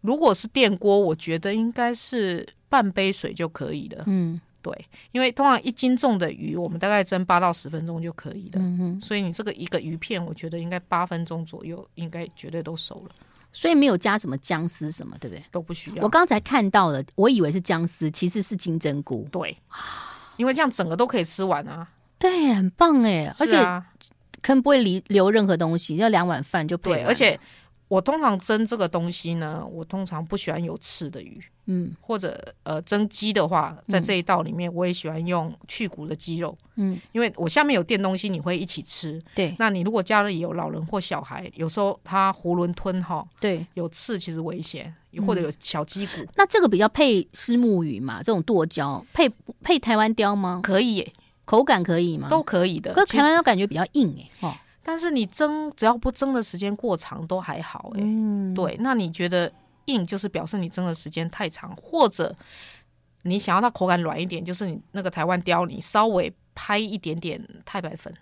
[0.00, 4.04] 如果是电锅，我觉得应该是半杯水就可以了。
[4.06, 8.60] 嗯，对，因为通常一斤重的鱼，我们大概蒸八到十分钟就可以了。
[8.60, 13.14] 嗯哼，所以你这个一个鱼片，我觉得应该八分钟左右，应该绝对都熟了。
[13.52, 15.42] 所以没有加什么姜丝什么，对不对？
[15.50, 16.02] 都不需要。
[16.02, 19.26] 我刚才看到了，我以为是姜丝，其实是金针菇。
[19.32, 19.56] 对。
[20.36, 21.86] 因为这样整个都可以吃完啊！
[22.18, 23.84] 对，很棒哎，而且啊，
[24.42, 27.38] 可能不会留留任何东西，要两碗饭就对，而且。
[27.88, 39.54] 我通常蒸这个东西呢，我通常不喜欢有刺的鱼，嗯，或者呃蒸鸡的话，在这一道里面我也喜欢用去骨的鸡肉，嗯，因为我下面有垫东西，你会一起吃，对。
[39.60, 44.92] 那你如果家里有老人或小孩，有时候他囫囵吞哈，对，有刺其实危险，
[45.24, 46.12] 或者有小鸡骨。
[46.34, 48.18] 那这个比较配虱目鱼嘛？
[48.18, 49.30] 这种剁椒配
[49.62, 50.60] 配台湾鯛吗？
[50.60, 51.12] 可以耶，
[51.44, 52.28] 口感可以吗？
[52.28, 52.92] 都可以的。
[52.92, 54.54] 可台湾鯛感觉比较硬哎，哦。
[54.88, 58.00] 但是你蒸，只要不蒸的时间过长都还好哎、
[58.54, 58.76] 对。
[58.78, 59.52] 那你觉得
[59.86, 62.32] 硬，就是表示你蒸的时间太长，或者
[63.22, 68.14] 你想要它口感软一点，就是你那个台湾雕，你稍微拍一点点太白粉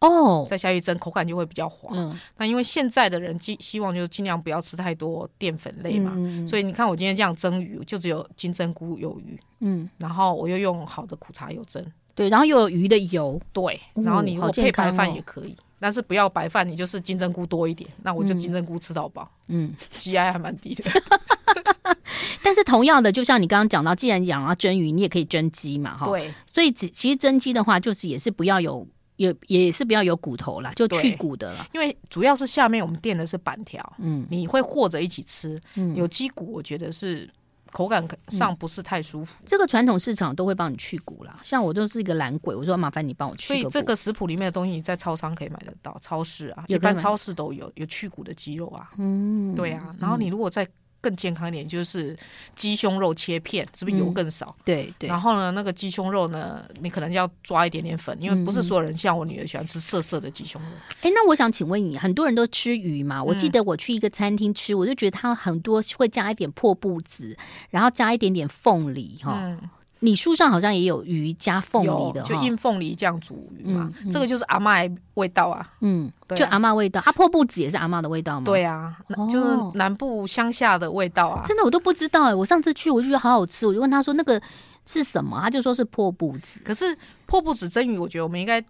[0.00, 1.90] 哦，再下去蒸，口感就会比较滑。
[1.92, 6.12] 嗯，那因为现在的人希希望就是尽量不要吃太多淀粉类嘛，
[6.44, 15.56] 所以你看我今天这样蒸鱼，就只有金针菇有鱼，嗯，然后我又用好的苦茶油蒸，对，然后又有鱼的油，对，然后你如果配白饭也可以。
[15.80, 19.28] 但是不要白饭，你就是金针菇多一点，那我就金针菇吃到饱。
[19.48, 20.84] 嗯，GI 还蛮低的。
[22.42, 26.06] 但是同样的，就像你刚刚讲到，既然讲要蒸鱼，你也可以蒸鸡嘛，哈。
[26.06, 26.30] 对。
[26.46, 31.66] 所以其其实蒸鸡的话，就是也是不要有，也也是不要有骨头啦，就去骨的了。
[31.72, 37.28] 因为主要是下面我们垫的是板条，嗯，你会和着一起吃，嗯，有鸡骨，我觉得是。
[37.72, 39.44] 口感上不是太舒服，嗯。
[39.46, 43.46] 这个传统市场都会帮你去骨啦，像我就是一个懒鬼，我说麻烦你帮我去。
[43.46, 48.90] 所以这个食谱里面的东西，你在超商可以买得到，超市啊，一般超市都有有去骨的鸡肉啊。
[48.98, 49.94] 嗯，对啊。
[49.98, 50.66] 然后你如果在
[51.00, 52.16] 更健康一点，就是
[52.54, 54.54] 鸡胸肉切片，是不是油更少？
[54.58, 55.08] 嗯、对对。
[55.08, 60.68] 然后呢，那个鸡胸肉呢，你可能要抓一点点粉，因为不是所有人像我女儿喜欢吃涩涩的鸡胸肉。
[61.00, 63.22] 哎、欸，那我想请问你，很多人都吃鱼嘛？
[63.22, 67.36] 我记得我去一个餐厅吃，我就觉得它很多会加一点破布子，
[67.70, 69.38] 然后加一点点凤梨哈。
[69.42, 69.58] 嗯
[70.02, 75.66] 你书上好像也有鱼加凤梨的，就荫凤梨酱煮鱼嘛，嗯嗯、这个就是阿嬷味道啊。
[75.80, 78.46] 嗯，对啊、就阿嬷味道，阿破布子也是阿嬷的味道吗？
[78.46, 78.96] 对啊，
[79.30, 81.42] 就是南部乡下的味道啊。
[81.44, 84.40] 真的我都不知道哎、欸，我上次去我就觉得好好吃，我就问他说那个
[84.86, 86.60] 是什么，他就说是破布子。
[86.64, 88.64] 可是破布子蒸鱼，我觉得我们应该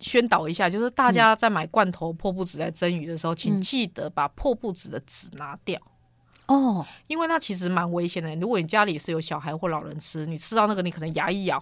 [0.00, 5.80] 宣导一下，就是大家在买罐头破布子在蒸鱼的时候，嗯、请记得把破布子的籽拿掉。
[6.46, 8.34] 哦，因为那其实蛮危险的。
[8.36, 11.58] 如果你家里是有小孩或老人吃，你吃到那个，你可能牙一咬，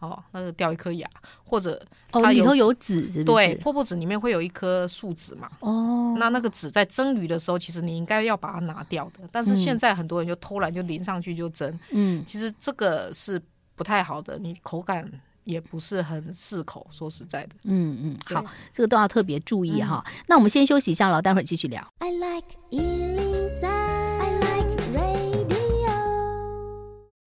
[0.00, 1.08] 哦，那个掉一颗牙，
[1.44, 3.24] 或者它里头有籽，是不是？
[3.24, 5.48] 对，破布子里面会有一颗树籽嘛。
[5.60, 9.20] 哦，那那个籽在蒸鱼的时候，其实你应该要把它拿掉的。
[9.32, 11.78] 但是现在很多人就偷懒，就淋上去就蒸。
[11.90, 13.40] 嗯，其实这个是
[13.74, 15.10] 不太好的，你口感
[15.44, 16.86] 也不是很适口。
[16.90, 20.04] 说实在的，嗯嗯，好，这个都要特别注意哈。
[20.26, 21.82] 那我们先休息一下了，待会儿继续聊。
[22.00, 22.48] I like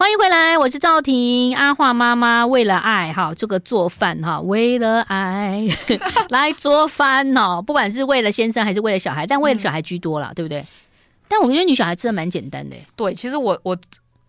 [0.01, 1.53] 欢迎回来，我是赵婷。
[1.57, 5.67] 阿华妈妈为了爱哈，这个做饭哈，为了爱
[6.31, 7.61] 来做饭哦。
[7.61, 10.65] 不管是为了先生还是为了小孩，但为了小孩居多了，嗯、对不对？
[11.27, 12.77] 但我觉得你小孩吃的蛮简单的。
[12.95, 13.77] 对，其实我我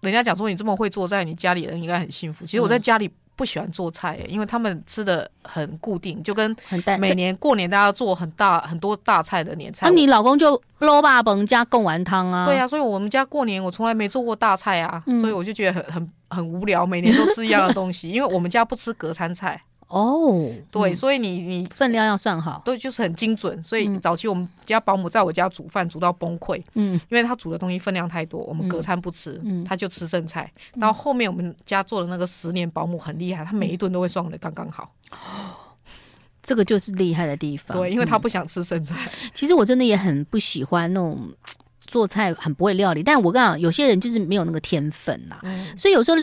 [0.00, 2.44] 人家讲说你这么会做在，你家里人应该很幸福。
[2.44, 3.08] 其实我在家里。
[3.40, 6.54] 不喜欢做菜，因为他们吃的很固定，就跟
[6.98, 9.86] 每年过年大家做很大很多大菜的年菜。
[9.86, 12.44] 那、啊、你老公就卤肉饭加贡丸汤啊？
[12.44, 19.58] 对啊，所以我们家过年我从来没做过大菜啊，嗯、所以我就觉得很很很无聊，每年都吃一样的东西，因为我们家不吃隔餐菜。
[19.90, 23.60] 哦，对，所以你你分量要算好，对，就是很精准。
[23.60, 30.48] 所以早期我们家保姆在我家煮饭煮到崩溃，嗯，因为他煮的东西分量太多，我们隔餐不吃，嗯，他就吃剩菜。
[30.78, 34.94] 到后面我们家做的那个十年保姆很厉害，他每一顿都会算的刚刚好。
[36.40, 39.10] 这个就是厉害的地方，对，因为他不想吃剩菜。
[39.34, 41.18] 其实我真的也很不喜欢那种
[41.84, 45.36] 做菜很不会料理，但我跟你讲，有些人就是没有那个天分呐，
[45.76, 46.16] 所以有时候。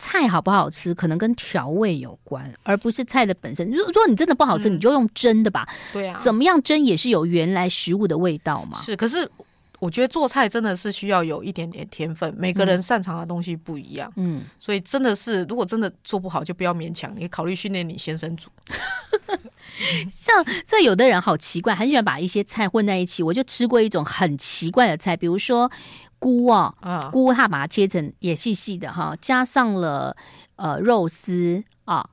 [0.00, 3.70] 菜好不好吃，可能跟调味有关，而不是菜的本身。
[3.70, 5.68] 如如果说你真的不好吃，嗯、你就用蒸的吧。
[5.92, 8.78] 对啊，怎么样蒸也是有原来食物的味道嘛。
[8.78, 9.30] 是，可是
[9.80, 14.12] 我觉得做菜真的是需要有一点点天分，每个人擅长的东西不一样。
[14.14, 17.12] 嗯，所以真的是，如果真的做不好，就不要勉强。
[17.16, 18.48] 你考虑训练你先生煮。
[20.08, 23.22] 像这有的人好奇怪，很喜欢把一些菜混在一起。
[23.22, 25.68] 我就吃过一种很奇怪的菜，比如说。
[26.22, 30.14] 菇啊，菇，他把它切成也细细的哈，加上了
[30.56, 32.10] 呃肉丝啊，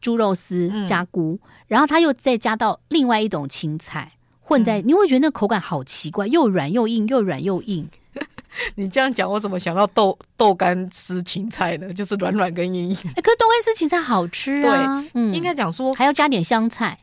[0.00, 4.12] 猪肉丝加菇，嗯、然后他又再加到另外一种青菜
[4.48, 7.88] 混在，嗯、你会觉得那口感好奇怪，又软又硬，又软又硬。
[8.76, 11.92] 你这样讲，我怎么想到豆豆干丝芹菜呢？
[11.92, 12.96] 就是软软跟硬硬。
[13.10, 15.02] 哎、欸，可是豆干丝芹菜好吃啊。
[15.02, 16.98] 对，嗯、应该讲说还要加点香菜。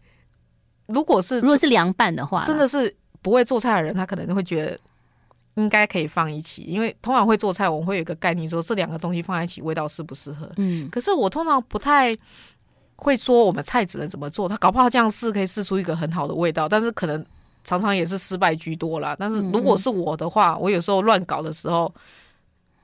[0.87, 4.79] 如果是如果是凉拌的话，真的是不会做菜的人，他可能会觉得。
[5.57, 10.51] 应该可以放一起，因为通常会做菜，我们会有一个概念说这两个东西放在一起味道适不适合。
[10.57, 12.13] 嗯，可是我通常不太
[12.97, 17.25] 会说我们菜只能怎么做，他搞不好这样试可以试出一个很好的味道，但是可能
[17.65, 19.13] 常常也是失败居多啦。
[19.19, 21.93] 但是如果是我的话，我有时候乱搞的时候。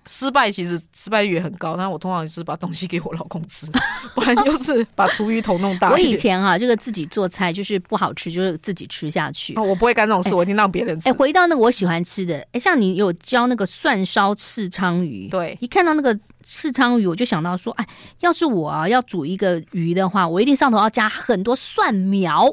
[0.07, 3.67] 失败其实失败率也很高，那我通常是把东西给我老公吃，
[4.15, 5.91] 不然就是把厨余桶弄大。
[5.91, 9.53] 我以前、啊，这个自己做菜就是不好吃，就是自己吃下去。
[9.53, 11.07] 哦、我不会干这种事，欸、我一定让别人吃。
[11.07, 17.87] 哎、欸，回到那个我喜欢吃的，哎、欸，像你有教那个蒜烧赤鲳鱼，对，一看到那个赤鲳鱼，我就想到说，哎，
[18.21, 22.51] 要是我啊要煮一个鱼的话，我一定上头要加很多蒜苗，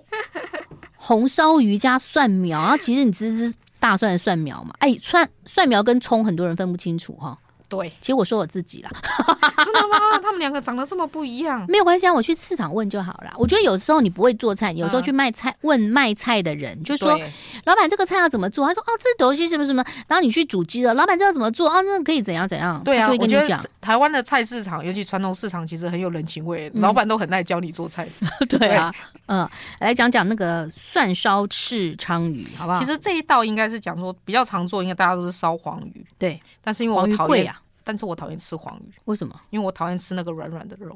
[1.08, 3.56] 红烧鱼加蒜苗，然后其实你吃吃。
[3.80, 7.38] 大蒜的蒜苗嘛，哎，蒜蒜苗跟葱很多人分不清楚哈。
[7.68, 8.90] 对，其实我说我自己啦，
[9.64, 10.18] 真的吗？
[10.22, 13.32] 他们两个长得这么不一样，没有关系啊，我去市场问就好了。
[13.36, 17.18] 我觉得有时候你不会做菜，有时候去卖菜问卖菜的人，就说
[17.64, 18.66] 老板这个菜要怎么做？
[18.66, 21.68] 他说哦，这东西什么什么，然后你去煮鸡了，老板这要怎么做？
[21.68, 22.82] 哦，那可以怎样怎样？
[22.84, 23.60] 对啊，就会跟你讲。
[23.80, 28.08] 台湾的菜市场，尤其传统市场，其实很有人情味，老板都很爱教你做菜。
[28.48, 28.92] 对啊，
[29.26, 29.48] 嗯，
[29.80, 32.80] 来讲讲那个蒜烧翅鲳鱼，好不好？
[32.80, 36.04] 其实这一道应该是讲说比较常做，应该大家都是烧黄鱼。
[36.18, 37.52] 对，但是因为我讨厌。
[37.88, 39.34] 但是我讨厌吃黄鱼，为什么？
[39.48, 40.94] 因为我讨厌吃那个软软的肉。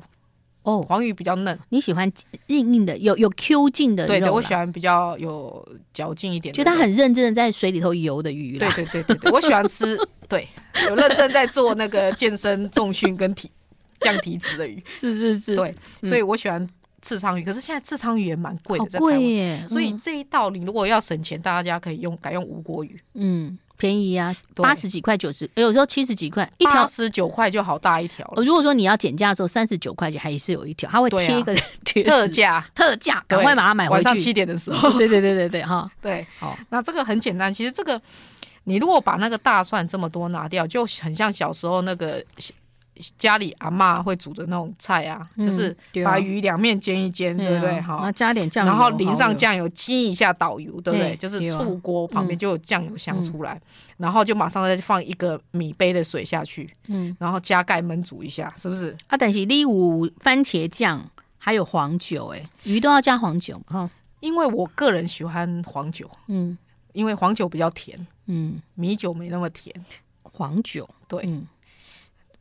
[0.62, 2.06] 哦，黄鱼比较嫩，你喜欢
[2.48, 4.06] 硬硬的，有有 Q 劲的。
[4.06, 6.56] 对对，我喜欢比较有嚼劲一点的。
[6.58, 8.58] 就它很认真的在水里头游的鱼。
[8.58, 9.96] 对对对对对，我喜欢吃，
[10.28, 10.46] 对，
[10.86, 13.50] 有认真在做那个健身重训跟体
[14.00, 14.84] 降体脂的鱼。
[14.86, 16.68] 是是是，对，所以我喜欢
[17.02, 17.44] 赤鲳鱼。
[17.44, 19.14] 可是现在赤鲳鱼也蛮贵的，在台湾。
[19.14, 19.66] 贵耶。
[19.68, 22.98] 所以这一道你如果要省钱，大家可以用改用吴郭鱼。
[23.14, 23.58] 嗯。
[23.78, 28.44] 便宜啊，八十几块、九十，有时候七十几块一条，十九块就好大一条了。
[28.44, 31.52] 如果说你要减价的时候，三十九块钱还是有一条，他会贴一个
[32.04, 33.94] 特价，特价，赶快把它买回去。
[33.94, 36.56] 晚上七点的时候， 对对对对对，哈， 对，好。
[36.68, 38.00] 那这个很简单，其实这个
[38.62, 42.24] 你如果把那个大蒜这么多拿掉，就很像小时候那个。
[43.16, 45.74] 家里阿妈会煮的那种菜啊，嗯、就是
[46.04, 47.80] 把鱼两面煎一煎，对，不对？
[47.80, 51.16] 好，加点酱油，然后淋上酱油，激一下导油，对不对？
[51.16, 53.62] 就是醋锅旁边就有酱油香出来，嗯、
[53.96, 58.94] 然后就马上再放一个米杯的水下去，嗯，然后加盖焖煮一下，是不是？
[59.06, 61.02] 啊，但是你有番茄酱，
[61.38, 63.88] 还有黄酒，哎，鱼都要加黄酒哈，
[64.20, 66.56] 因为我个人喜欢黄酒，嗯，
[66.92, 69.74] 因为黄酒比较甜，嗯，米酒没那么甜，
[70.22, 71.46] 黄酒对，嗯。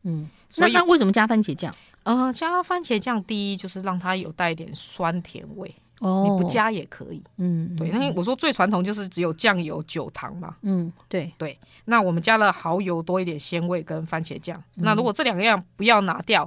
[0.03, 1.73] 嗯，那那为什么加番茄酱？
[2.03, 5.73] 呃，加番茄酱，第一就是让它有带一点酸甜味。
[5.99, 7.21] 哦，你不加也可以。
[7.37, 10.55] 嗯，对，因为我说最传统就是只有酱油、酒糖嘛。
[10.63, 11.55] 嗯，对对。
[11.85, 14.59] 那我们加了蚝油，多一点鲜味跟番茄酱。
[14.77, 16.43] 那如果这两样不要拿掉，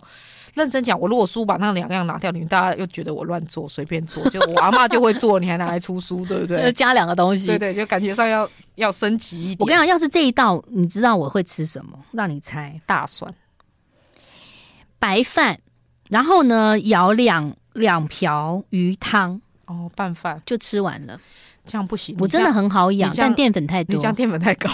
[0.55, 6.73] 认真讲，我如果书把那两样拿掉，你们大家又觉得我乱做，随便做，就我阿妈就会做，你还拿来出书，对不对？
[6.73, 9.59] 加两个东西，对对，就感觉上要要升级一点。
[9.61, 11.97] 我跟你讲，要是这一道，你知道我会吃什么？
[12.11, 13.33] 让你猜，大蒜。
[15.05, 15.61] 白饭，
[16.09, 21.21] 然后呢，舀两两瓢鱼汤哦，拌饭就吃完了。
[21.67, 24.71] 这样不行，我真的很好养，但淀粉太多，你这样淀粉太高。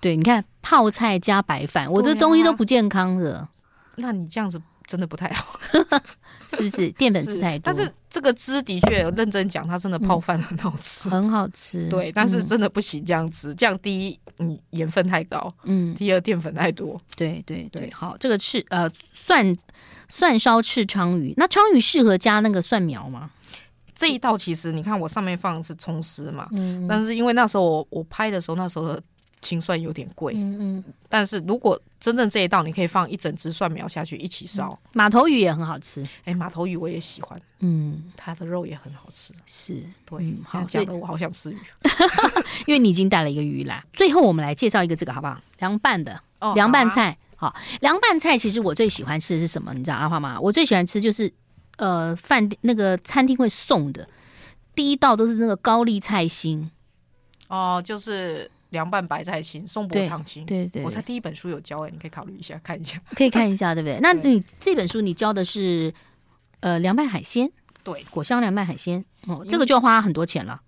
[0.00, 3.48] 对，你看泡菜加白饭，我的东西都不健康的。
[3.96, 5.58] 那你这样子真的不太好，
[6.56, 6.90] 是不是？
[6.92, 7.62] 淀粉吃太多。
[7.64, 11.88] 但是这个汁的确，认真讲，它真的泡饭很好吃，很好吃。
[11.88, 17.00] 对，但是真的不行这样吃，这样第一，嗯，盐分太高，嗯，第二淀粉太多。
[17.16, 19.56] 对对对，好，这个是呃蒜。
[20.14, 23.30] 蒜烧赤鲳鱼，那鲳鱼适合加那个蒜苗吗？
[23.94, 29.02] 这一道其实你看我上面放的是葱丝嘛，嗯，但是因为那时候我我拍的时候，那时候的
[29.42, 34.78] 青蒜有点贵，嗯嗯，但是如果真正这一道，你可以放一整只蒜苗下去一起烧。
[34.94, 39.74] 马头鱼也很好吃，哎，马头鱼我也喜欢，嗯，它的肉也很好吃，是
[40.06, 41.58] 对，嗯、好讲的我好想吃鱼，
[42.66, 43.84] 因为你已经带了一个鱼来。
[43.92, 45.38] 最后我们来介绍一个这个好不好？
[45.58, 47.18] 凉拌的，哦，凉拌菜。
[47.34, 49.74] 好，凉拌菜其实我最喜欢吃的是什么？
[49.74, 50.38] 你知道阿花吗？
[50.40, 51.32] 我最喜欢吃就是，
[51.78, 54.08] 呃，饭店那个餐厅会送的，
[54.76, 56.70] 第一道都是那个高丽菜心，
[57.48, 60.44] 哦，就是凉拌白菜心，松柏长青。
[60.44, 63.98] 对对，对，我才第一本书有教哎，你可以考虑一下看一下，可以看一下，对不对？
[64.02, 65.94] 那你这本书你教的是
[66.60, 67.50] 呃凉拌海鲜，
[67.82, 70.60] 对，果香凉拌海鲜，哦，这个就要花很多钱了，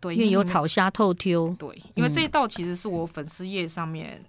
[0.00, 4.22] 对，因为有炒虾、透挑，对，因为这一道其实是我粉丝页上面。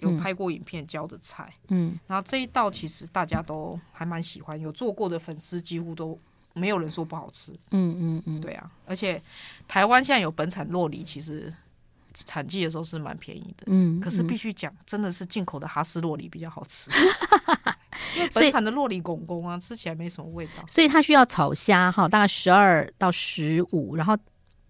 [0.00, 6.18] 有拍过影片教的菜，嗯，然后这一道其实大家都还蛮喜欢，有做过的粉丝几乎都
[6.54, 9.22] 没有人说不好吃，嗯嗯嗯，对啊，而且
[9.68, 11.52] 台湾现在有本产洛梨，其实
[12.14, 16.90] 产季的时候是蛮便宜的，嗯，可是必须讲，真的是进口的哈斯洛里比较好吃，
[18.16, 24.16] 因为本产的洛里公公啊，吃起来没什么味道，所以它需要炒虾哈，大概十二到十五，然后。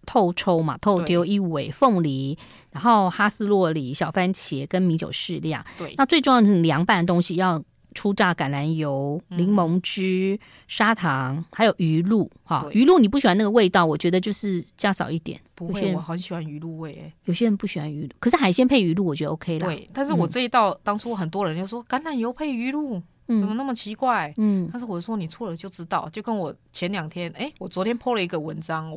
[0.06, 2.36] 透抽嘛，透丢一尾凤梨，
[2.72, 5.64] 然后哈斯洛里、小番茄跟米酒适量。
[5.78, 7.62] 对，那最重要的是凉拌的东西要
[7.94, 10.38] 初榨橄榄油、柠檬汁、嗯、
[10.68, 12.30] 砂糖，还有鱼露。
[12.44, 15.40] 哈，鱼露你不喜欢那个味道，我觉得就是加少一点。
[15.54, 17.12] 不会，我很喜欢鱼露味诶。
[17.24, 19.66] 有些人不喜欢鱼露，可是海鲜配鱼露，我觉得 OK 啦。
[19.66, 24.32] 对，但是我这一道、嗯、当初很多人就说橄榄油配鱼露，怎么那么奇怪？
[24.38, 28.96] 嗯，但是我说你错了就知道，就跟我前两天，哎，我昨天 po 了一个文章，我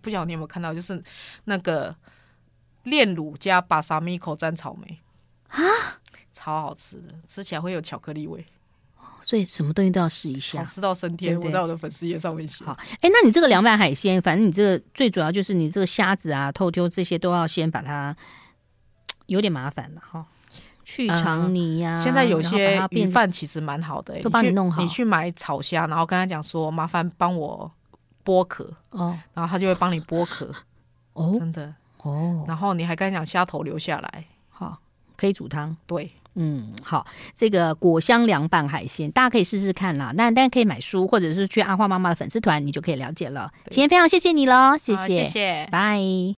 [0.00, 1.00] 不晓得你有没有看到，就是
[1.44, 1.94] 那个
[2.82, 4.98] 炼乳加巴萨米口蘸草莓
[5.48, 5.60] 啊。
[6.42, 8.44] 超好吃的，吃起来会有巧克力味，
[9.22, 11.34] 所以什么东西都要试一下，好吃到升天。
[11.36, 12.64] 对对，我在我的粉丝页上面写。
[12.64, 18.16] 好，哎，那你这个凉拌海鲜，反正你这个最主要就是你这个虾子啊、透丢这些都要先把它
[19.26, 20.26] 有点麻烦了哈，
[20.84, 22.02] 去肠泥呀、啊嗯。
[22.02, 24.82] 现在有些鱼饭其实蛮好的、欸，都帮你弄好。
[24.82, 27.70] 你去买炒虾，然后跟他讲说麻烦帮我
[28.24, 30.52] 剥壳哦，然后他就会帮你剥壳
[31.12, 32.44] 哦，真的哦。
[32.48, 34.80] 然后你还跟他讲虾头留下来，好，
[35.16, 36.10] 可以煮汤，对。
[36.34, 40.12] 嗯，好，这个果香凉拌海鲜，大家可以试试看啦。
[40.16, 43.50] 那大家可以买书，或者是去阿花妈妈的粉丝团，你就可以了解了。
[43.70, 46.00] 今天非常谢谢你了，谢谢，谢谢，拜。